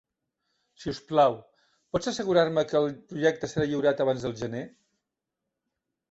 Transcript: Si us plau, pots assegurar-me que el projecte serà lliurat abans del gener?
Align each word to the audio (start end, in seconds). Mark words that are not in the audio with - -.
Si 0.83 0.87
us 0.91 0.99
plau, 1.09 1.35
pots 1.95 2.09
assegurar-me 2.11 2.63
que 2.71 2.77
el 2.79 2.87
projecte 3.11 3.49
serà 3.51 3.67
lliurat 3.73 4.01
abans 4.07 4.25
del 4.27 4.33
gener? 4.41 4.63